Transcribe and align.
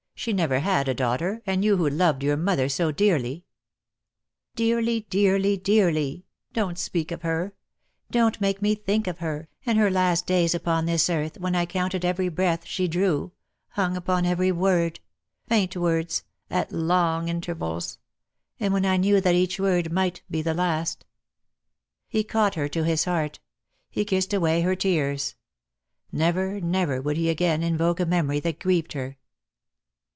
She 0.13 0.33
never 0.33 0.59
had 0.59 0.87
a 0.87 0.93
daughter, 0.93 1.41
and 1.47 1.65
you 1.65 1.77
who 1.77 1.89
loved 1.89 2.21
your 2.21 2.37
mother 2.37 2.69
so 2.69 2.91
dearly" 2.91 3.43
"Dearly, 4.55 4.99
dearly, 5.09 5.57
dearly. 5.57 6.27
Don't 6.53 6.77
speak 6.77 7.11
of 7.11 7.23
her. 7.23 7.55
Don't 8.11 8.39
make 8.39 8.61
me 8.61 8.75
think 8.75 9.07
of 9.07 9.17
her, 9.17 9.49
and 9.65 9.79
her 9.79 9.89
last 9.89 10.27
days 10.27 10.53
upon 10.53 10.85
this 10.85 11.09
earth, 11.09 11.39
when 11.39 11.55
I 11.55 11.65
counted 11.65 12.05
every 12.05 12.29
breath 12.29 12.67
she 12.67 12.87
drew, 12.87 13.31
hung 13.69 13.97
upon 13.97 14.27
every 14.27 14.51
word— 14.51 14.99
faint 15.49 15.75
words— 15.75 16.23
at 16.51 16.71
long 16.71 17.27
intervals— 17.27 17.97
and 18.59 18.75
when 18.75 18.85
I 18.85 18.97
knew 18.97 19.21
that 19.21 19.33
each 19.33 19.59
word 19.59 19.91
might 19.91 20.21
be 20.29 20.43
the 20.43 20.53
last." 20.53 21.03
He 22.07 22.23
caught 22.23 22.53
her 22.53 22.67
to 22.69 22.83
his 22.85 23.05
heart. 23.05 23.39
He 23.89 24.05
kissed 24.05 24.35
away 24.35 24.61
her 24.61 24.75
tears. 24.75 25.33
Never, 26.11 26.61
never 26.61 27.01
would 27.01 27.17
he 27.17 27.27
again 27.27 27.63
invoke 27.63 27.99
a 27.99 28.05
memory 28.05 28.39
that 28.41 28.59
grieved 28.59 28.93
her. 28.93 29.17